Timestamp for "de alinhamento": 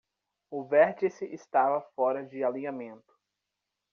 2.25-3.13